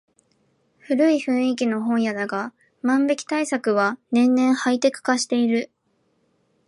[0.79, 5.69] 古い雰囲気の本屋だが万引き対策は年々ハイテク化している